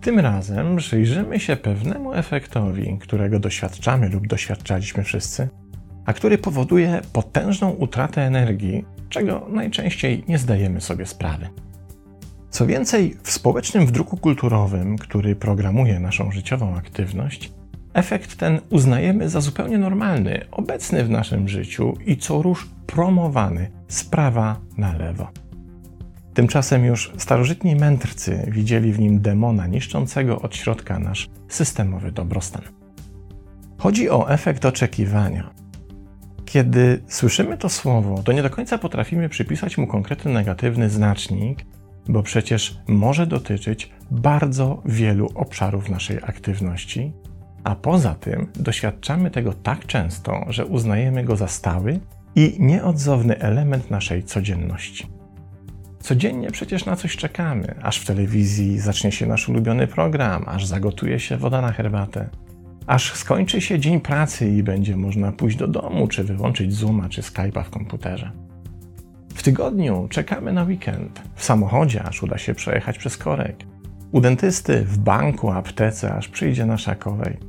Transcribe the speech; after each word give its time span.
Tym 0.00 0.18
razem 0.18 0.76
przyjrzymy 0.76 1.40
się 1.40 1.56
pewnemu 1.56 2.12
efektowi, 2.12 2.98
którego 3.00 3.38
doświadczamy 3.38 4.08
lub 4.08 4.26
doświadczaliśmy 4.26 5.04
wszyscy, 5.04 5.48
a 6.06 6.12
który 6.12 6.38
powoduje 6.38 7.00
potężną 7.12 7.70
utratę 7.70 8.22
energii, 8.22 8.84
czego 9.08 9.46
najczęściej 9.50 10.24
nie 10.28 10.38
zdajemy 10.38 10.80
sobie 10.80 11.06
sprawy. 11.06 11.48
Co 12.50 12.66
więcej, 12.66 13.16
w 13.22 13.30
społecznym 13.30 13.86
wdruku 13.86 14.16
kulturowym, 14.16 14.98
który 14.98 15.36
programuje 15.36 16.00
naszą 16.00 16.30
życiową 16.30 16.76
aktywność, 16.76 17.52
efekt 17.98 18.36
ten 18.36 18.60
uznajemy 18.70 19.28
za 19.28 19.40
zupełnie 19.40 19.78
normalny, 19.78 20.44
obecny 20.50 21.04
w 21.04 21.10
naszym 21.10 21.48
życiu 21.48 21.96
i 22.06 22.16
co 22.16 22.42
rusz 22.42 22.68
promowany 22.86 23.70
z 23.88 24.04
prawa 24.04 24.60
na 24.76 24.96
lewo. 24.96 25.28
Tymczasem 26.34 26.84
już 26.84 27.12
starożytni 27.16 27.76
mędrcy 27.76 28.50
widzieli 28.50 28.92
w 28.92 28.98
nim 28.98 29.20
demona 29.20 29.66
niszczącego 29.66 30.42
od 30.42 30.56
środka 30.56 30.98
nasz 30.98 31.28
systemowy 31.48 32.12
dobrostan. 32.12 32.62
Chodzi 33.78 34.10
o 34.10 34.30
efekt 34.30 34.64
oczekiwania. 34.64 35.50
Kiedy 36.44 37.02
słyszymy 37.06 37.56
to 37.56 37.68
słowo, 37.68 38.22
to 38.22 38.32
nie 38.32 38.42
do 38.42 38.50
końca 38.50 38.78
potrafimy 38.78 39.28
przypisać 39.28 39.78
mu 39.78 39.86
konkretny 39.86 40.32
negatywny 40.32 40.90
znacznik, 40.90 41.64
bo 42.08 42.22
przecież 42.22 42.78
może 42.88 43.26
dotyczyć 43.26 43.90
bardzo 44.10 44.82
wielu 44.84 45.30
obszarów 45.34 45.88
naszej 45.88 46.16
aktywności, 46.16 47.12
a 47.68 47.74
poza 47.74 48.14
tym 48.14 48.46
doświadczamy 48.54 49.30
tego 49.30 49.52
tak 49.52 49.86
często, 49.86 50.44
że 50.48 50.66
uznajemy 50.66 51.24
go 51.24 51.36
za 51.36 51.48
stały 51.48 52.00
i 52.34 52.56
nieodzowny 52.58 53.38
element 53.38 53.90
naszej 53.90 54.24
codzienności. 54.24 55.06
Codziennie 56.00 56.50
przecież 56.50 56.84
na 56.84 56.96
coś 56.96 57.16
czekamy, 57.16 57.74
aż 57.82 57.98
w 57.98 58.06
telewizji 58.06 58.78
zacznie 58.78 59.12
się 59.12 59.26
nasz 59.26 59.48
ulubiony 59.48 59.86
program, 59.86 60.44
aż 60.46 60.66
zagotuje 60.66 61.20
się 61.20 61.36
woda 61.36 61.60
na 61.60 61.72
herbatę, 61.72 62.28
aż 62.86 63.12
skończy 63.12 63.60
się 63.60 63.78
dzień 63.78 64.00
pracy 64.00 64.48
i 64.48 64.62
będzie 64.62 64.96
można 64.96 65.32
pójść 65.32 65.56
do 65.56 65.68
domu, 65.68 66.08
czy 66.08 66.24
wyłączyć 66.24 66.74
Zooma, 66.74 67.08
czy 67.08 67.22
Skype'a 67.22 67.64
w 67.64 67.70
komputerze. 67.70 68.30
W 69.34 69.42
tygodniu 69.42 70.06
czekamy 70.10 70.52
na 70.52 70.62
weekend, 70.62 71.22
w 71.34 71.44
samochodzie, 71.44 72.02
aż 72.02 72.22
uda 72.22 72.38
się 72.38 72.54
przejechać 72.54 72.98
przez 72.98 73.16
korek, 73.16 73.56
u 74.12 74.20
dentysty, 74.20 74.84
w 74.84 74.98
banku, 74.98 75.50
aptece, 75.50 76.14
aż 76.14 76.28
przyjdzie 76.28 76.66
nasza 76.66 76.94
kolej. 76.94 77.47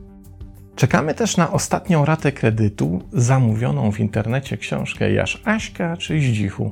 Czekamy 0.80 1.14
też 1.14 1.38
na 1.38 1.52
ostatnią 1.52 2.06
ratę 2.06 2.32
kredytu, 2.32 3.02
zamówioną 3.14 3.92
w 3.92 4.00
internecie 4.00 4.58
książkę 4.58 5.12
Jasz 5.12 5.42
Aśka 5.46 5.98
czy 5.98 6.20
Zdzichu 6.20 6.72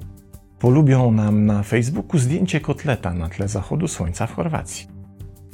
polubią 0.59 1.11
nam 1.11 1.45
na 1.45 1.63
Facebooku 1.63 2.19
zdjęcie 2.19 2.59
kotleta 2.59 3.13
na 3.13 3.29
tle 3.29 3.47
zachodu 3.47 3.87
słońca 3.87 4.27
w 4.27 4.33
Chorwacji. 4.33 4.87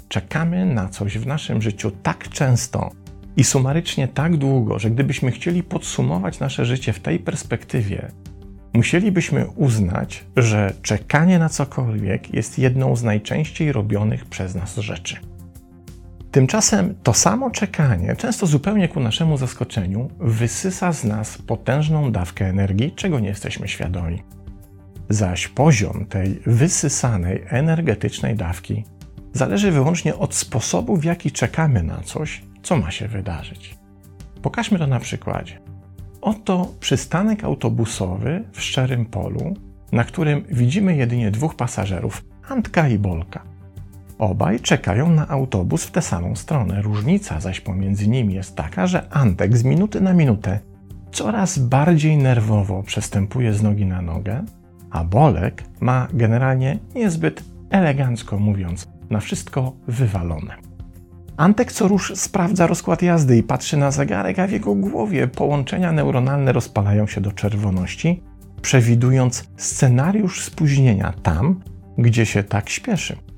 Czekamy 0.08 0.66
na 0.66 0.90
coś 0.90 1.18
w 1.18 1.28
naszym 1.28 1.62
życiu 1.62 1.92
tak 2.04 2.30
często 2.30 2.92
i 3.38 3.44
sumarycznie 3.44 4.08
tak 4.08 4.38
długo, 4.38 4.80
że 4.80 4.92
gdybyśmy 4.92 5.32
chcieli 5.32 5.64
podsumować 5.64 6.40
nasze 6.40 6.66
życie 6.66 6.94
w 6.94 7.00
tej 7.00 7.20
perspektywie, 7.20 8.12
musielibyśmy 8.74 9.48
uznać, 9.56 10.26
że 10.38 10.74
czekanie 10.82 11.40
na 11.40 11.50
cokolwiek 11.50 12.34
jest 12.34 12.60
jedną 12.60 12.96
z 12.96 13.04
najczęściej 13.04 13.72
robionych 13.72 14.26
przez 14.26 14.56
nas 14.56 14.76
rzeczy. 14.78 15.33
Tymczasem 16.34 16.96
to 17.04 17.14
samo 17.14 17.52
czekanie, 17.52 18.16
często 18.16 18.48
zupełnie 18.48 18.88
ku 18.88 19.00
naszemu 19.00 19.38
zaskoczeniu, 19.38 20.10
wysysa 20.20 20.92
z 20.92 21.04
nas 21.04 21.38
potężną 21.38 22.12
dawkę 22.12 22.46
energii, 22.46 22.92
czego 22.92 23.20
nie 23.20 23.28
jesteśmy 23.28 23.68
świadomi 23.68 24.24
zaś 25.10 25.48
poziom 25.48 26.06
tej 26.06 26.40
wysysanej 26.46 27.44
energetycznej 27.48 28.36
dawki 28.36 28.84
zależy 29.34 29.72
wyłącznie 29.72 30.16
od 30.16 30.36
sposobu, 30.36 30.98
w 30.98 31.04
jaki 31.04 31.32
czekamy 31.32 31.84
na 31.84 32.02
coś, 32.02 32.44
co 32.64 32.78
ma 32.78 32.92
się 32.92 33.08
wydarzyć. 33.08 33.76
Pokażmy 34.42 34.80
to 34.80 34.88
na 34.88 35.00
przykładzie. 35.00 35.60
Oto 36.22 36.74
przystanek 36.80 37.44
autobusowy 37.44 38.44
w 38.52 38.62
szczerym 38.62 39.06
polu, 39.06 39.54
na 39.92 40.04
którym 40.04 40.44
widzimy 40.50 40.96
jedynie 40.96 41.32
dwóch 41.32 41.56
pasażerów, 41.56 42.26
Antka 42.50 42.90
i 42.90 43.00
Bolka. 43.00 43.53
Obaj 44.24 44.60
czekają 44.60 45.10
na 45.10 45.28
autobus 45.28 45.84
w 45.84 45.92
tę 45.92 46.02
samą 46.02 46.36
stronę. 46.36 46.82
Różnica 46.82 47.40
zaś 47.40 47.62
pomiędzy 47.62 48.08
nimi 48.08 48.34
jest 48.34 48.56
taka, 48.56 48.88
że 48.88 49.14
Antek 49.14 49.58
z 49.58 49.64
minuty 49.64 50.02
na 50.02 50.14
minutę 50.14 50.60
coraz 51.12 51.60
bardziej 51.60 52.18
nerwowo 52.18 52.84
przestępuje 52.84 53.54
z 53.54 53.64
nogi 53.64 53.86
na 53.86 54.02
nogę, 54.02 54.44
a 54.92 55.04
Bolek 55.04 55.64
ma 55.80 56.08
generalnie 56.14 56.80
niezbyt 56.96 57.44
elegancko 57.70 58.40
mówiąc 58.40 58.88
na 59.10 59.20
wszystko 59.20 59.74
wywalone. 59.88 60.56
Antek 61.38 61.72
co 61.72 61.88
rusz 61.88 62.14
sprawdza 62.16 62.68
rozkład 62.68 63.02
jazdy 63.02 63.38
i 63.38 63.44
patrzy 63.44 63.78
na 63.78 63.92
zegarek, 63.92 64.40
a 64.40 64.48
w 64.48 64.52
jego 64.52 64.76
głowie 64.76 65.28
połączenia 65.28 65.92
neuronalne 65.92 66.52
rozpalają 66.52 67.08
się 67.08 67.22
do 67.22 67.32
czerwoności, 67.32 68.24
przewidując 68.62 69.50
scenariusz 69.58 70.44
spóźnienia 70.44 71.14
tam, 71.24 71.62
gdzie 71.98 72.26
się 72.26 72.44
tak 72.44 72.70
śpieszy. 72.70 73.33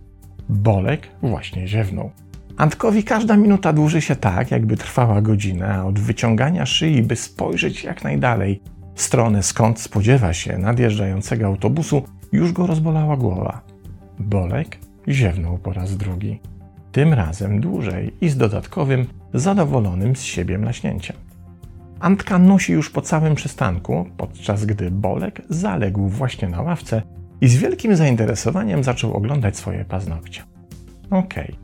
Bolek 0.49 1.07
właśnie 1.21 1.67
ziewnął. 1.67 2.11
Antkowi 2.57 3.03
każda 3.03 3.37
minuta 3.37 3.73
dłuży 3.73 4.01
się 4.01 4.15
tak, 4.15 4.51
jakby 4.51 4.77
trwała 4.77 5.21
godzinę, 5.21 5.67
a 5.67 5.83
od 5.83 5.99
wyciągania 5.99 6.65
szyi, 6.65 7.01
by 7.01 7.15
spojrzeć 7.15 7.83
jak 7.83 8.03
najdalej, 8.03 8.61
stronę, 8.95 9.43
skąd 9.43 9.79
spodziewa 9.79 10.33
się 10.33 10.57
nadjeżdżającego 10.57 11.45
autobusu, 11.45 12.03
już 12.31 12.51
go 12.51 12.67
rozbolała 12.67 13.17
głowa. 13.17 13.61
Bolek 14.19 14.77
ziewnął 15.07 15.57
po 15.57 15.73
raz 15.73 15.97
drugi. 15.97 16.39
Tym 16.91 17.13
razem 17.13 17.61
dłużej 17.61 18.13
i 18.21 18.29
z 18.29 18.37
dodatkowym, 18.37 19.07
zadowolonym 19.33 20.15
z 20.15 20.21
siebie 20.21 20.57
mlaśnięciem. 20.57 21.15
Antka 21.99 22.39
nosi 22.39 22.73
już 22.73 22.89
po 22.89 23.01
całym 23.01 23.35
przystanku, 23.35 24.05
podczas 24.17 24.65
gdy 24.65 24.91
Bolek 24.91 25.41
zaległ 25.49 26.07
właśnie 26.07 26.49
na 26.49 26.61
ławce 26.61 27.01
i 27.41 27.47
z 27.47 27.55
wielkim 27.55 27.95
zainteresowaniem 27.95 28.83
zaczął 28.83 29.13
oglądać 29.13 29.57
swoje 29.57 29.85
paznokcie. 29.85 30.43
Okej, 31.09 31.43
okay. 31.43 31.55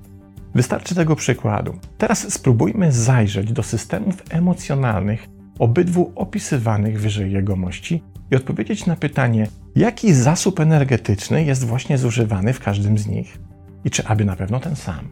wystarczy 0.56 0.96
tego 0.96 1.16
przykładu. 1.16 1.80
Teraz 1.98 2.34
spróbujmy 2.34 2.92
zajrzeć 2.92 3.54
do 3.54 3.64
systemów 3.64 4.24
emocjonalnych 4.30 5.28
obydwu 5.60 6.12
opisywanych 6.16 7.02
wyżej 7.02 7.32
jegomości 7.32 8.04
i 8.32 8.36
odpowiedzieć 8.36 8.86
na 8.86 8.96
pytanie, 8.96 9.48
jaki 9.76 10.14
zasób 10.14 10.60
energetyczny 10.60 11.44
jest 11.44 11.64
właśnie 11.64 11.98
zużywany 11.98 12.54
w 12.54 12.60
każdym 12.60 12.98
z 12.98 13.08
nich 13.08 13.38
i 13.84 13.90
czy 13.90 14.08
aby 14.08 14.26
na 14.26 14.36
pewno 14.36 14.60
ten 14.60 14.76
sam. 14.76 15.10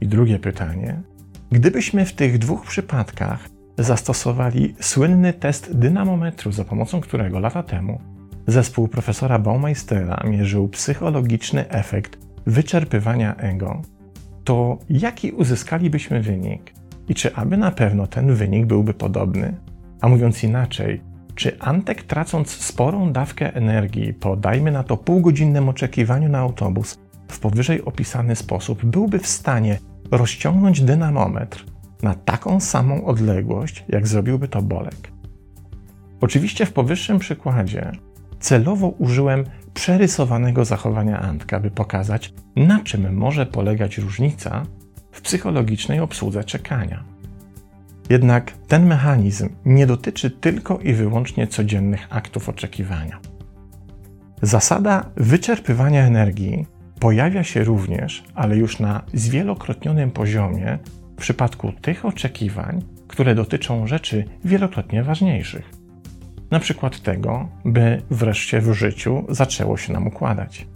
I 0.00 0.06
drugie 0.06 0.38
pytanie, 0.38 1.02
gdybyśmy 1.50 2.04
w 2.04 2.12
tych 2.12 2.38
dwóch 2.38 2.66
przypadkach 2.66 3.48
zastosowali 3.78 4.74
słynny 4.80 5.32
test 5.32 5.78
dynamometru, 5.78 6.52
za 6.52 6.64
pomocą 6.64 7.00
którego 7.00 7.38
lata 7.38 7.62
temu 7.62 8.00
zespół 8.46 8.88
profesora 8.88 9.38
Baumeistera 9.38 10.22
mierzył 10.24 10.68
psychologiczny 10.68 11.68
efekt 11.68 12.18
wyczerpywania 12.46 13.36
ego, 13.36 13.82
to 14.44 14.78
jaki 14.90 15.32
uzyskalibyśmy 15.32 16.22
wynik? 16.22 16.76
i 17.08 17.14
czy 17.14 17.34
aby 17.34 17.56
na 17.56 17.70
pewno 17.70 18.06
ten 18.06 18.34
wynik 18.34 18.66
byłby 18.66 18.94
podobny? 18.94 19.56
A 20.00 20.08
mówiąc 20.08 20.44
inaczej, 20.44 21.00
czy 21.34 21.58
Antek 21.58 22.02
tracąc 22.02 22.50
sporą 22.50 23.12
dawkę 23.12 23.54
energii 23.54 24.14
po 24.14 24.36
dajmy 24.36 24.70
na 24.70 24.82
to 24.82 24.96
półgodzinnym 24.96 25.68
oczekiwaniu 25.68 26.28
na 26.28 26.38
autobus 26.38 26.98
w 27.28 27.40
powyżej 27.40 27.84
opisany 27.84 28.36
sposób 28.36 28.84
byłby 28.84 29.18
w 29.18 29.26
stanie 29.26 29.78
rozciągnąć 30.10 30.80
dynamometr 30.80 31.64
na 32.02 32.14
taką 32.14 32.60
samą 32.60 33.04
odległość, 33.04 33.84
jak 33.88 34.06
zrobiłby 34.06 34.48
to 34.48 34.62
Bolek? 34.62 35.12
Oczywiście 36.20 36.66
w 36.66 36.72
powyższym 36.72 37.18
przykładzie 37.18 37.92
celowo 38.46 38.88
użyłem 38.88 39.44
przerysowanego 39.74 40.64
zachowania 40.64 41.20
Antka, 41.20 41.60
by 41.60 41.70
pokazać, 41.70 42.34
na 42.56 42.80
czym 42.80 43.16
może 43.16 43.46
polegać 43.46 43.98
różnica 43.98 44.66
w 45.12 45.20
psychologicznej 45.20 46.00
obsłudze 46.00 46.44
czekania. 46.44 47.04
Jednak 48.10 48.52
ten 48.68 48.86
mechanizm 48.86 49.48
nie 49.64 49.86
dotyczy 49.86 50.30
tylko 50.30 50.78
i 50.78 50.92
wyłącznie 50.92 51.46
codziennych 51.46 52.06
aktów 52.10 52.48
oczekiwania. 52.48 53.20
Zasada 54.42 55.10
wyczerpywania 55.16 56.06
energii 56.06 56.66
pojawia 57.00 57.44
się 57.44 57.64
również, 57.64 58.24
ale 58.34 58.56
już 58.56 58.80
na 58.80 59.02
zwielokrotnionym 59.14 60.10
poziomie, 60.10 60.78
w 61.12 61.20
przypadku 61.20 61.72
tych 61.72 62.04
oczekiwań, 62.04 62.84
które 63.08 63.34
dotyczą 63.34 63.86
rzeczy 63.86 64.24
wielokrotnie 64.44 65.02
ważniejszych. 65.02 65.75
Na 66.50 66.60
przykład 66.60 67.00
tego, 67.00 67.48
by 67.64 68.02
wreszcie 68.10 68.60
w 68.60 68.72
życiu 68.72 69.24
zaczęło 69.28 69.76
się 69.76 69.92
nam 69.92 70.06
układać 70.06 70.66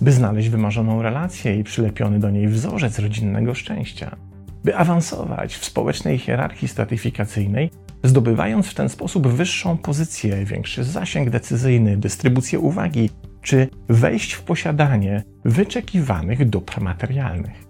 by 0.00 0.12
znaleźć 0.12 0.48
wymarzoną 0.48 1.02
relację 1.02 1.58
i 1.58 1.64
przylepiony 1.64 2.18
do 2.18 2.30
niej 2.30 2.48
wzorzec 2.48 2.98
rodzinnego 2.98 3.54
szczęścia, 3.54 4.16
by 4.64 4.76
awansować 4.76 5.56
w 5.56 5.64
społecznej 5.64 6.18
hierarchii 6.18 6.68
stratyfikacyjnej, 6.68 7.70
zdobywając 8.04 8.66
w 8.66 8.74
ten 8.74 8.88
sposób 8.88 9.26
wyższą 9.28 9.76
pozycję, 9.76 10.44
większy 10.44 10.84
zasięg 10.84 11.30
decyzyjny, 11.30 11.96
dystrybucję 11.96 12.58
uwagi, 12.58 13.10
czy 13.42 13.68
wejść 13.88 14.32
w 14.32 14.42
posiadanie 14.42 15.22
wyczekiwanych 15.44 16.48
dóbr 16.48 16.80
materialnych. 16.80 17.66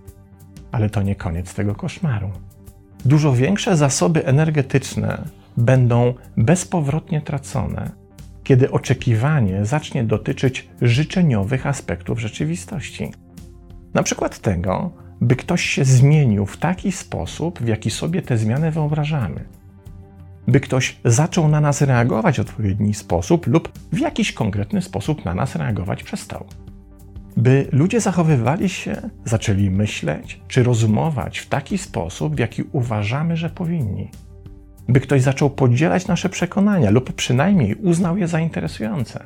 Ale 0.73 0.91
to 0.91 1.03
nie 1.03 1.15
koniec 1.15 1.55
tego 1.55 1.75
koszmaru. 1.75 2.31
Dużo 3.05 3.33
większe 3.33 3.77
zasoby 3.77 4.27
energetyczne 4.27 5.23
będą 5.57 6.15
bezpowrotnie 6.37 7.21
tracone, 7.21 7.91
kiedy 8.45 8.71
oczekiwanie 8.71 9.65
zacznie 9.65 10.05
dotyczyć 10.05 10.69
życzeniowych 10.83 11.67
aspektów 11.67 12.21
rzeczywistości. 12.21 13.13
Na 13.95 14.03
przykład 14.03 14.39
tego, 14.39 14.93
by 15.21 15.37
ktoś 15.37 15.65
się 15.65 15.85
zmienił 15.85 16.47
w 16.47 16.57
taki 16.57 16.93
sposób, 16.93 17.63
w 17.63 17.69
jaki 17.69 17.91
sobie 17.91 18.23
tę 18.23 18.39
zmianę 18.39 18.71
wyobrażamy. 18.71 19.45
By 20.49 20.61
ktoś 20.61 20.97
zaczął 21.05 21.49
na 21.49 21.61
nas 21.61 21.83
reagować 21.83 22.37
w 22.37 22.41
odpowiedni 22.41 22.95
sposób 22.95 23.47
lub 23.47 23.73
w 23.93 23.99
jakiś 23.99 24.33
konkretny 24.33 24.83
sposób 24.83 25.25
na 25.25 25.35
nas 25.35 25.57
reagować 25.57 26.03
przestał. 26.03 26.47
By 27.37 27.69
ludzie 27.73 28.01
zachowywali 28.01 28.69
się, 28.69 29.11
zaczęli 29.25 29.71
myśleć 29.71 30.41
czy 30.49 30.63
rozumować 30.63 31.39
w 31.39 31.49
taki 31.49 31.79
sposób, 31.79 32.37
w 32.37 32.39
jaki 32.39 32.63
uważamy, 32.73 33.37
że 33.37 33.51
powinni. 33.51 34.11
By 34.89 35.01
ktoś 35.01 35.23
zaczął 35.23 35.51
podzielać 35.51 36.07
nasze 36.07 36.29
przekonania 36.29 36.91
lub 36.91 37.13
przynajmniej 37.13 37.75
uznał 37.75 38.19
je 38.19 38.29
za 38.29 38.41
interesujące 38.41 39.25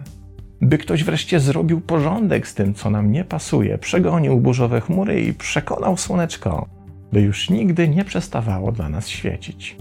by 0.60 0.78
ktoś 0.78 1.04
wreszcie 1.04 1.40
zrobił 1.40 1.80
porządek 1.80 2.48
z 2.48 2.54
tym, 2.54 2.74
co 2.74 2.90
nam 2.90 3.12
nie 3.12 3.24
pasuje, 3.24 3.78
przegonił 3.78 4.40
burzowe 4.40 4.80
chmury 4.80 5.22
i 5.22 5.34
przekonał 5.34 5.96
słoneczko, 5.96 6.68
by 7.12 7.20
już 7.20 7.50
nigdy 7.50 7.88
nie 7.88 8.04
przestawało 8.04 8.72
dla 8.72 8.88
nas 8.88 9.08
świecić. 9.08 9.76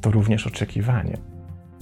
To 0.00 0.10
również 0.10 0.46
oczekiwanie. 0.46 1.16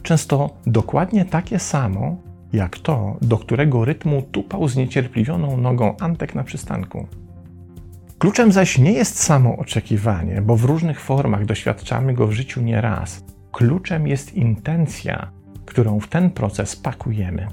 Często 0.03 0.51
dokładnie 0.67 1.25
takie 1.25 1.59
samo, 1.59 2.17
jak 2.53 2.79
to, 2.79 3.17
do 3.23 3.39
którego 3.39 3.85
rytmu 3.85 4.23
tupał 4.23 4.69
zniecierpliwioną 4.69 5.57
nogą 5.57 5.97
Antek 6.01 6.35
na 6.35 6.45
przystanku. 6.45 7.07
Kluczem 8.21 8.53
zaś 8.53 8.79
nie 8.79 8.93
jest 8.93 9.23
samo 9.23 9.57
oczekiwanie, 9.57 10.43
bo 10.43 10.57
w 10.57 10.65
różnych 10.65 11.01
formach 11.01 11.45
doświadczamy 11.45 12.15
go 12.15 12.27
w 12.27 12.33
życiu 12.33 12.61
nieraz. 12.61 13.25
Kluczem 13.53 14.07
jest 14.07 14.35
intencja, 14.35 15.31
którą 15.67 16.01
w 16.01 16.09
ten 16.09 16.31
proces 16.31 16.77
pakujemy. 16.77 17.49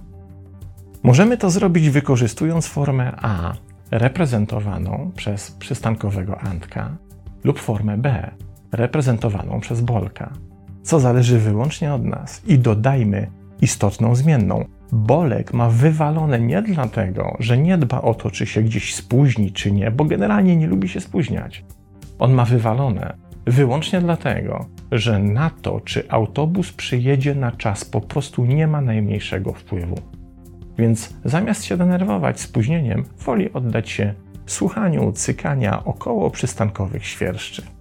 Możemy 1.04 1.38
to 1.38 1.50
zrobić 1.50 1.90
wykorzystując 1.90 2.68
formę 2.68 3.12
A, 3.22 3.54
reprezentowaną 3.92 5.12
przez 5.16 5.52
przystankowego 5.52 6.40
Antka, 6.40 6.98
lub 7.44 7.60
formę 7.60 7.98
B, 7.98 8.32
reprezentowaną 8.72 9.60
przez 9.60 9.82
Bolka, 9.82 10.34
co 10.84 11.00
zależy 11.00 11.40
wyłącznie 11.40 11.94
od 11.94 12.06
nas. 12.06 12.42
I 12.46 12.60
dodajmy 12.60 13.32
istotną 13.62 14.16
zmienną. 14.16 14.66
Bolek 14.92 15.54
ma 15.54 15.70
wywalone 15.70 16.40
nie 16.40 16.62
dlatego, 16.62 17.38
że 17.40 17.58
nie 17.58 17.78
dba 17.78 18.02
o 18.02 18.14
to, 18.14 18.32
czy 18.32 18.46
się 18.46 18.62
gdzieś 18.62 18.96
spóźni, 18.96 19.52
czy 19.52 19.72
nie, 19.72 19.92
bo 19.92 20.06
generalnie 20.06 20.56
nie 20.56 20.68
lubi 20.68 20.90
się 20.90 21.02
spóźniać. 21.02 21.66
On 22.20 22.34
ma 22.34 22.46
wywalone 22.46 23.14
wyłącznie 23.46 24.02
dlatego, 24.02 24.66
że 24.92 25.20
na 25.20 25.50
to, 25.50 25.80
czy 25.80 26.10
autobus 26.10 26.72
przyjedzie 26.72 27.36
na 27.36 27.52
czas, 27.52 27.86
po 27.86 28.02
prostu 28.02 28.46
nie 28.46 28.68
ma 28.68 28.82
najmniejszego 28.82 29.54
wpływu. 29.54 29.96
Więc 30.78 31.14
zamiast 31.26 31.64
się 31.64 31.78
denerwować 31.78 32.40
spóźnieniem, 32.40 33.06
woli 33.26 33.54
oddać 33.54 33.90
się 33.90 34.14
słuchaniu 34.46 35.12
cykania 35.12 35.86
około 35.86 36.32
przystankowych 36.32 37.06
świerszczy. 37.06 37.77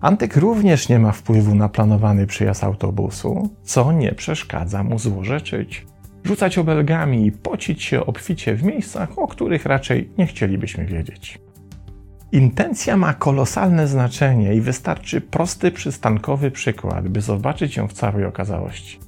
Antyk 0.00 0.36
również 0.36 0.88
nie 0.88 0.98
ma 0.98 1.12
wpływu 1.12 1.54
na 1.54 1.68
planowany 1.68 2.26
przyjazd 2.26 2.64
autobusu, 2.64 3.50
co 3.62 3.92
nie 3.92 4.12
przeszkadza 4.12 4.82
mu 4.82 4.98
złorzeczyć, 4.98 5.86
rzucać 6.24 6.58
obelgami 6.58 7.26
i 7.26 7.32
pocić 7.32 7.82
się 7.82 8.06
obficie 8.06 8.54
w 8.54 8.62
miejscach, 8.62 9.18
o 9.18 9.28
których 9.28 9.66
raczej 9.66 10.10
nie 10.18 10.26
chcielibyśmy 10.26 10.84
wiedzieć. 10.84 11.38
Intencja 12.32 12.96
ma 12.96 13.14
kolosalne 13.14 13.88
znaczenie 13.88 14.54
i 14.54 14.60
wystarczy 14.60 15.20
prosty 15.20 15.70
przystankowy 15.70 16.50
przykład, 16.50 17.08
by 17.08 17.20
zobaczyć 17.20 17.76
ją 17.76 17.88
w 17.88 17.92
całej 17.92 18.24
okazałości. 18.24 19.00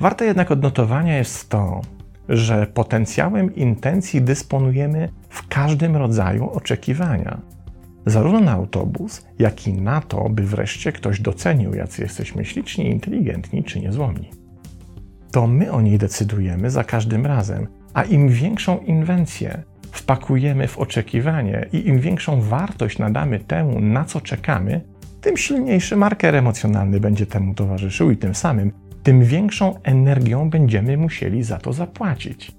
Warte 0.00 0.24
jednak 0.24 0.50
odnotowania 0.50 1.18
jest 1.18 1.48
to, 1.48 1.80
że 2.28 2.66
potencjałem 2.66 3.54
intencji 3.54 4.22
dysponujemy 4.22 5.08
w 5.28 5.48
każdym 5.48 5.96
rodzaju 5.96 6.50
oczekiwania. 6.50 7.40
Zarówno 8.06 8.40
na 8.40 8.52
autobus, 8.52 9.26
jak 9.38 9.66
i 9.66 9.72
na 9.72 10.00
to, 10.00 10.28
by 10.28 10.42
wreszcie 10.42 10.92
ktoś 10.92 11.20
docenił, 11.20 11.74
jacy 11.74 12.02
jesteśmy 12.02 12.44
śliczni, 12.44 12.90
inteligentni 12.90 13.64
czy 13.64 13.80
niezłomni. 13.80 14.30
To 15.32 15.46
my 15.46 15.72
o 15.72 15.80
niej 15.80 15.98
decydujemy 15.98 16.70
za 16.70 16.84
każdym 16.84 17.26
razem, 17.26 17.66
a 17.94 18.02
im 18.02 18.28
większą 18.28 18.78
inwencję 18.78 19.62
wpakujemy 19.92 20.68
w 20.68 20.78
oczekiwanie 20.78 21.66
i 21.72 21.88
im 21.88 22.00
większą 22.00 22.40
wartość 22.40 22.98
nadamy 22.98 23.38
temu, 23.38 23.80
na 23.80 24.04
co 24.04 24.20
czekamy, 24.20 24.80
tym 25.20 25.36
silniejszy 25.36 25.96
marker 25.96 26.34
emocjonalny 26.34 27.00
będzie 27.00 27.26
temu 27.26 27.54
towarzyszył 27.54 28.10
i 28.10 28.16
tym 28.16 28.34
samym 28.34 28.72
tym 29.02 29.24
większą 29.24 29.82
energią 29.82 30.50
będziemy 30.50 30.96
musieli 30.96 31.42
za 31.42 31.58
to 31.58 31.72
zapłacić. 31.72 32.52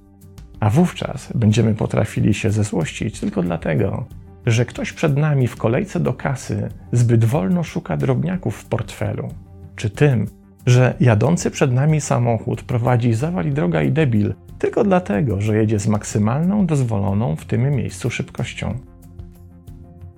A 0.60 0.70
wówczas 0.70 1.30
będziemy 1.36 1.76
potrafili 1.76 2.34
się 2.34 2.52
zezłościć 2.52 3.20
tylko 3.20 3.44
dlatego, 3.44 4.06
że 4.46 4.66
ktoś 4.66 4.94
przed 4.94 5.18
nami 5.18 5.48
w 5.48 5.56
kolejce 5.56 6.00
do 6.00 6.14
kasy 6.14 6.70
zbyt 6.92 7.26
wolno 7.26 7.64
szuka 7.64 7.98
drobniaków 7.98 8.56
w 8.56 8.66
portfelu, 8.66 9.28
czy 9.76 9.90
tym, 9.90 10.28
że 10.66 10.94
jadący 11.00 11.52
przed 11.52 11.72
nami 11.72 12.02
samochód 12.02 12.64
prowadzi 12.64 13.14
zawali 13.14 13.52
droga 13.52 13.82
i 13.82 13.92
debil 13.92 14.34
tylko 14.60 14.84
dlatego, 14.84 15.42
że 15.42 15.58
jedzie 15.58 15.80
z 15.80 15.88
maksymalną 15.88 16.66
dozwoloną 16.66 17.36
w 17.36 17.46
tym 17.46 17.72
miejscu 17.72 18.10
szybkością. 18.10 18.78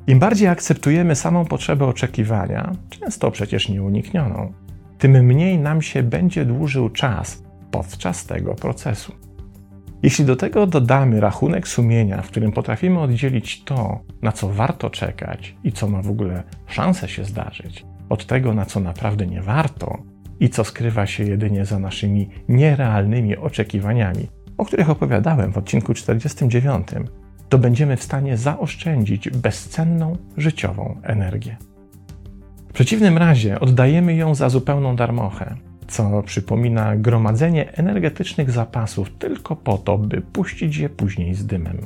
Im 0.08 0.20
bardziej 0.20 0.48
akceptujemy 0.48 1.16
samą 1.16 1.46
potrzebę 1.46 1.86
oczekiwania, 1.86 2.72
często 2.90 3.31
przecież 3.31 3.70
nieuniknioną, 3.70 4.54
tym 4.98 5.12
mniej 5.12 5.60
nam 5.60 5.81
się 5.81 6.04
będzie 6.04 6.46
dłużył 6.46 6.90
czas 6.90 7.44
podczas 7.72 8.25
tego 8.25 8.56
procesu. 8.56 9.23
Jeśli 10.03 10.25
do 10.25 10.35
tego 10.35 10.67
dodamy 10.67 11.19
rachunek 11.19 11.67
sumienia, 11.67 12.21
w 12.21 12.27
którym 12.27 12.51
potrafimy 12.51 13.00
oddzielić 13.00 13.63
to, 13.63 14.00
na 14.21 14.31
co 14.31 14.50
warto 14.50 14.89
czekać 14.89 15.55
i 15.63 15.71
co 15.71 15.88
ma 15.88 16.01
w 16.01 16.09
ogóle 16.09 16.44
szansę 16.67 17.07
się 17.07 17.25
zdarzyć, 17.25 17.85
od 18.09 18.25
tego, 18.25 18.53
na 18.53 18.65
co 18.65 18.79
naprawdę 18.79 19.27
nie 19.27 19.41
warto 19.41 19.97
i 20.39 20.50
co 20.50 20.63
skrywa 20.63 21.05
się 21.05 21.24
jedynie 21.24 21.65
za 21.65 21.79
naszymi 21.79 22.29
nierealnymi 22.50 23.38
oczekiwaniami, 23.38 24.27
o 24.57 24.65
których 24.65 24.89
opowiadałem 24.89 25.51
w 25.51 25.57
odcinku 25.57 25.93
49, 25.93 26.88
to 27.50 27.57
będziemy 27.57 27.98
w 27.98 28.03
stanie 28.03 28.38
zaoszczędzić 28.38 29.29
bezcenną 29.29 30.17
życiową 30.38 31.00
energię. 31.03 31.57
W 32.69 32.74
przeciwnym 32.74 33.17
razie 33.17 33.60
oddajemy 33.60 34.15
ją 34.15 34.36
za 34.36 34.50
zupełną 34.50 34.95
darmochę, 34.95 35.55
co 35.88 36.24
przypomina 36.24 36.96
gromadzenie 36.96 37.74
energetycznych 37.74 38.52
zapasów 38.52 39.10
tylko 39.20 39.56
po 39.56 39.78
to, 39.78 39.98
by 39.98 40.22
puścić 40.22 40.78
je 40.78 40.90
później 40.90 41.36
z 41.36 41.46
dymem. 41.46 41.78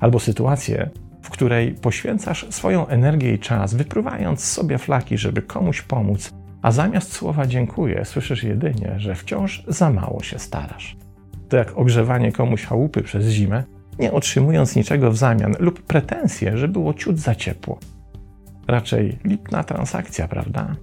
Albo 0.00 0.20
sytuację, 0.20 0.90
w 1.22 1.30
której 1.30 1.74
poświęcasz 1.74 2.46
swoją 2.50 2.86
energię 2.86 3.34
i 3.34 3.38
czas, 3.38 3.74
wypruwając 3.74 4.44
sobie 4.44 4.78
flaki, 4.78 5.18
żeby 5.18 5.42
komuś 5.42 5.82
pomóc, 5.82 6.34
a 6.62 6.72
zamiast 6.72 7.12
słowa 7.12 7.46
dziękuję, 7.46 8.04
słyszysz 8.04 8.42
jedynie, 8.42 8.94
że 8.96 9.14
wciąż 9.14 9.64
za 9.68 9.90
mało 9.90 10.22
się 10.22 10.38
starasz. 10.38 10.96
To 11.48 11.56
jak 11.56 11.78
ogrzewanie 11.78 12.32
komuś 12.32 12.64
chałupy 12.64 13.02
przez 13.02 13.26
zimę, 13.26 13.64
nie 13.98 14.12
otrzymując 14.12 14.76
niczego 14.76 15.10
w 15.10 15.16
zamian, 15.16 15.54
lub 15.58 15.82
pretensje, 15.82 16.58
że 16.58 16.68
było 16.68 16.94
ciut 16.94 17.18
za 17.18 17.34
ciepło. 17.34 17.78
Raczej 18.68 19.18
lipna 19.24 19.64
transakcja, 19.64 20.28
prawda? 20.28 20.76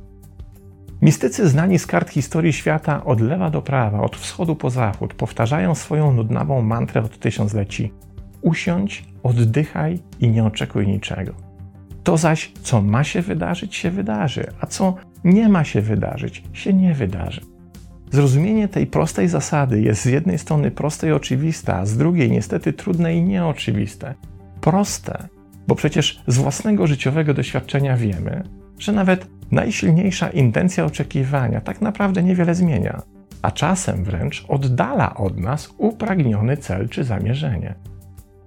Mistycy 1.01 1.49
znani 1.49 1.79
z 1.79 1.87
kart 1.87 2.09
historii 2.09 2.53
świata 2.53 3.05
od 3.05 3.21
lewa 3.21 3.49
do 3.49 3.61
prawa, 3.61 4.01
od 4.01 4.15
wschodu 4.15 4.55
po 4.55 4.69
zachód, 4.69 5.13
powtarzają 5.13 5.75
swoją 5.75 6.13
nudnawą 6.13 6.61
mantrę 6.61 7.01
od 7.01 7.19
tysiącleci. 7.19 7.93
Usiądź, 8.41 9.05
oddychaj 9.23 9.99
i 10.19 10.29
nie 10.29 10.43
oczekuj 10.43 10.87
niczego. 10.87 11.33
To 12.03 12.17
zaś, 12.17 12.51
co 12.61 12.81
ma 12.81 13.03
się 13.03 13.21
wydarzyć, 13.21 13.75
się 13.75 13.91
wydarzy, 13.91 14.47
a 14.59 14.65
co 14.65 14.95
nie 15.23 15.49
ma 15.49 15.63
się 15.63 15.81
wydarzyć, 15.81 16.43
się 16.53 16.73
nie 16.73 16.93
wydarzy. 16.93 17.41
Zrozumienie 18.11 18.67
tej 18.67 18.87
prostej 18.87 19.27
zasady 19.27 19.81
jest 19.81 20.01
z 20.01 20.05
jednej 20.05 20.37
strony 20.37 20.71
proste 20.71 21.07
i 21.07 21.11
oczywiste, 21.11 21.75
a 21.75 21.85
z 21.85 21.97
drugiej 21.97 22.31
niestety 22.31 22.73
trudne 22.73 23.15
i 23.15 23.23
nieoczywiste. 23.23 24.13
Proste, 24.61 25.27
bo 25.67 25.75
przecież 25.75 26.23
z 26.27 26.37
własnego 26.37 26.87
życiowego 26.87 27.33
doświadczenia 27.33 27.97
wiemy, 27.97 28.43
że 28.79 28.91
nawet 28.91 29.27
najsilniejsza 29.51 30.29
intencja 30.29 30.85
oczekiwania 30.85 31.61
tak 31.61 31.81
naprawdę 31.81 32.23
niewiele 32.23 32.55
zmienia, 32.55 33.01
a 33.41 33.51
czasem 33.51 34.03
wręcz 34.03 34.45
oddala 34.47 35.15
od 35.15 35.37
nas 35.37 35.73
upragniony 35.77 36.57
cel 36.57 36.89
czy 36.89 37.03
zamierzenie. 37.03 37.75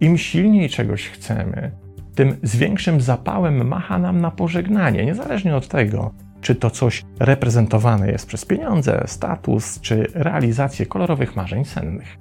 Im 0.00 0.18
silniej 0.18 0.68
czegoś 0.68 1.08
chcemy, 1.08 1.70
tym 2.14 2.36
z 2.42 2.56
większym 2.56 3.00
zapałem 3.00 3.68
macha 3.68 3.98
nam 3.98 4.20
na 4.20 4.30
pożegnanie, 4.30 5.04
niezależnie 5.06 5.56
od 5.56 5.68
tego, 5.68 6.14
czy 6.40 6.54
to 6.54 6.70
coś 6.70 7.04
reprezentowane 7.20 8.10
jest 8.10 8.26
przez 8.26 8.44
pieniądze, 8.44 9.04
status, 9.06 9.80
czy 9.80 10.06
realizację 10.14 10.86
kolorowych 10.86 11.36
marzeń 11.36 11.64
sennych. 11.64 12.18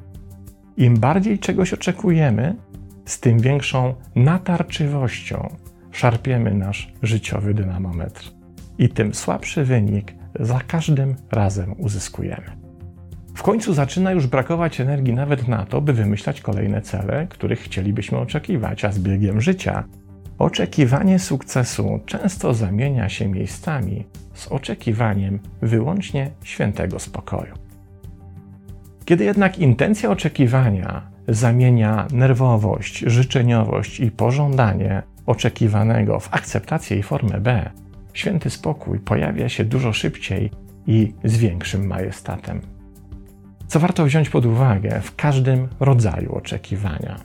Im 0.78 0.98
bardziej 0.98 1.40
czegoś 1.40 1.74
oczekujemy, 1.74 2.56
z 3.08 3.20
tym 3.20 3.40
większą 3.40 3.94
natarczywością 4.16 5.56
szarpiemy 5.92 6.54
nasz 6.54 6.94
życiowy 7.04 7.54
dynamometr 7.54 8.32
i 8.78 8.90
tym 8.90 9.14
słabszy 9.14 9.64
wynik 9.64 10.14
za 10.40 10.60
każdym 10.68 11.16
razem 11.32 11.76
uzyskujemy. 11.78 12.52
W 13.36 13.44
końcu 13.44 13.74
zaczyna 13.74 14.12
już 14.12 14.28
brakować 14.28 14.82
energii 14.82 15.14
nawet 15.14 15.48
na 15.48 15.66
to, 15.66 15.82
by 15.82 15.94
wymyślać 15.94 16.42
kolejne 16.42 16.82
cele, 16.82 17.28
których 17.28 17.60
chcielibyśmy 17.60 18.18
oczekiwać, 18.18 18.86
a 18.86 18.92
z 18.92 19.00
biegiem 19.00 19.42
życia 19.42 19.84
oczekiwanie 20.38 21.20
sukcesu 21.20 22.00
często 22.06 22.54
zamienia 22.54 23.10
się 23.10 23.28
miejscami 23.28 24.06
z 24.34 24.48
oczekiwaniem 24.48 25.40
wyłącznie 25.62 26.32
świętego 26.44 27.00
spokoju. 27.00 27.54
Kiedy 29.06 29.24
jednak 29.24 29.60
intencja 29.60 30.12
oczekiwania 30.12 31.17
zamienia 31.28 32.08
nerwowość, 32.12 33.00
życzeniowość 33.00 34.00
i 34.00 34.12
pożądanie 34.12 35.04
oczekiwanego 35.26 36.20
w 36.20 36.34
akceptację 36.34 36.98
i 36.98 37.04
formę 37.04 37.42
B, 37.42 37.70
święty 38.14 38.50
spokój 38.50 39.00
pojawia 39.00 39.50
się 39.50 39.66
dużo 39.66 39.94
szybciej 39.94 40.52
i 40.88 41.14
z 41.24 41.38
większym 41.38 41.88
majestatem. 41.88 42.62
Co 43.68 43.80
warto 43.80 44.06
wziąć 44.06 44.30
pod 44.30 44.46
uwagę 44.46 45.02
w 45.02 45.16
każdym 45.16 45.68
rodzaju 45.80 46.36
oczekiwania. 46.36 47.16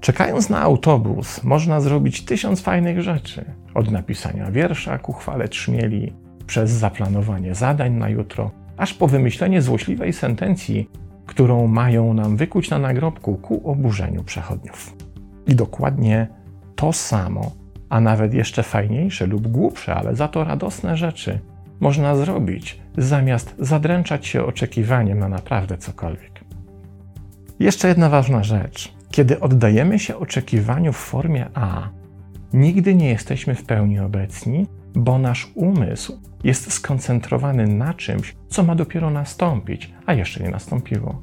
Czekając 0.00 0.50
na 0.50 0.60
autobus, 0.60 1.44
można 1.44 1.80
zrobić 1.80 2.24
tysiąc 2.24 2.60
fajnych 2.60 3.02
rzeczy. 3.02 3.44
Od 3.74 3.90
napisania 3.90 4.50
wiersza 4.50 4.98
ku 4.98 5.12
chwale 5.12 5.48
trzmieli, 5.48 6.12
przez 6.46 6.70
zaplanowanie 6.70 7.54
zadań 7.54 7.92
na 7.92 8.08
jutro, 8.08 8.50
aż 8.76 8.94
po 8.94 9.06
wymyślenie 9.08 9.62
złośliwej 9.62 10.12
sentencji, 10.12 10.90
którą 11.26 11.66
mają 11.66 12.14
nam 12.14 12.36
wykuć 12.36 12.70
na 12.70 12.78
nagrobku 12.78 13.36
ku 13.36 13.70
oburzeniu 13.70 14.24
przechodniów. 14.24 14.96
I 15.46 15.54
dokładnie 15.54 16.28
to 16.76 16.92
samo, 16.92 17.52
a 17.88 18.00
nawet 18.00 18.34
jeszcze 18.34 18.62
fajniejsze 18.62 19.26
lub 19.26 19.48
głupsze, 19.48 19.94
ale 19.94 20.16
za 20.16 20.28
to 20.28 20.44
radosne 20.44 20.96
rzeczy 20.96 21.38
można 21.80 22.16
zrobić, 22.16 22.80
zamiast 22.98 23.54
zadręczać 23.58 24.26
się 24.26 24.44
oczekiwaniem 24.44 25.18
na 25.18 25.28
naprawdę 25.28 25.78
cokolwiek. 25.78 26.44
Jeszcze 27.58 27.88
jedna 27.88 28.08
ważna 28.08 28.42
rzecz. 28.42 28.94
Kiedy 29.10 29.40
oddajemy 29.40 29.98
się 29.98 30.16
oczekiwaniu 30.16 30.92
w 30.92 30.96
formie 30.96 31.46
A, 31.54 31.88
nigdy 32.52 32.94
nie 32.94 33.08
jesteśmy 33.08 33.54
w 33.54 33.64
pełni 33.64 33.98
obecni, 33.98 34.66
bo 34.94 35.18
nasz 35.18 35.50
umysł 35.54 36.20
jest 36.44 36.72
skoncentrowany 36.72 37.66
na 37.66 37.94
czymś, 37.94 38.36
co 38.48 38.62
ma 38.62 38.74
dopiero 38.74 39.10
nastąpić, 39.10 39.92
a 40.06 40.14
jeszcze 40.14 40.44
nie 40.44 40.50
nastąpiło. 40.50 41.22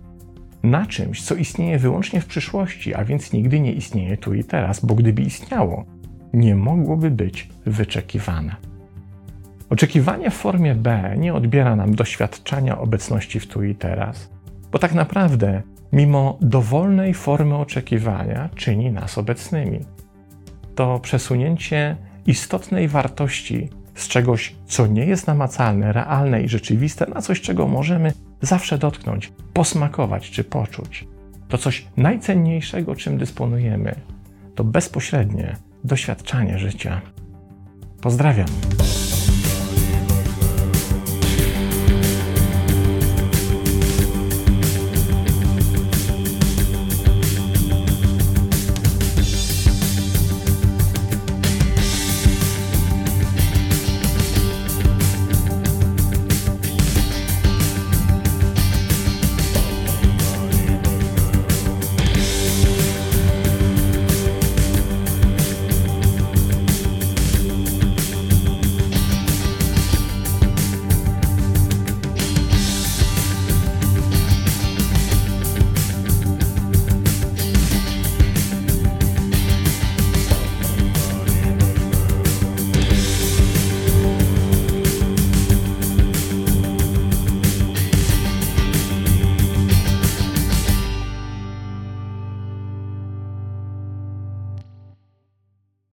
Na 0.63 0.85
czymś, 0.85 1.23
co 1.23 1.35
istnieje 1.35 1.79
wyłącznie 1.79 2.21
w 2.21 2.25
przyszłości, 2.25 2.95
a 2.95 3.05
więc 3.05 3.33
nigdy 3.33 3.59
nie 3.59 3.73
istnieje 3.73 4.17
tu 4.17 4.33
i 4.33 4.43
teraz, 4.43 4.85
bo 4.85 4.95
gdyby 4.95 5.21
istniało, 5.21 5.85
nie 6.33 6.55
mogłoby 6.55 7.11
być 7.11 7.49
wyczekiwane. 7.65 8.55
Oczekiwanie 9.69 10.31
w 10.31 10.33
formie 10.33 10.75
B 10.75 11.15
nie 11.17 11.33
odbiera 11.33 11.75
nam 11.75 11.95
doświadczenia 11.95 12.79
obecności 12.79 13.39
w 13.39 13.47
tu 13.47 13.63
i 13.63 13.75
teraz, 13.75 14.29
bo 14.71 14.79
tak 14.79 14.93
naprawdę, 14.93 15.61
mimo 15.93 16.37
dowolnej 16.41 17.13
formy 17.13 17.55
oczekiwania, 17.55 18.49
czyni 18.55 18.91
nas 18.91 19.17
obecnymi. 19.17 19.79
To 20.75 20.99
przesunięcie 20.99 21.95
istotnej 22.25 22.87
wartości 22.87 23.69
z 23.95 24.07
czegoś, 24.07 24.55
co 24.65 24.87
nie 24.87 25.05
jest 25.05 25.27
namacalne, 25.27 25.93
realne 25.93 26.43
i 26.43 26.49
rzeczywiste, 26.49 27.05
na 27.05 27.21
coś, 27.21 27.41
czego 27.41 27.67
możemy 27.67 28.13
zawsze 28.41 28.77
dotknąć, 28.77 29.33
posmakować 29.53 30.31
czy 30.31 30.43
poczuć. 30.43 31.07
To 31.47 31.57
coś 31.57 31.85
najcenniejszego, 31.97 32.95
czym 32.95 33.17
dysponujemy, 33.17 33.95
to 34.55 34.63
bezpośrednie 34.63 35.55
doświadczanie 35.83 36.59
życia. 36.59 37.01
Pozdrawiam. 38.01 38.47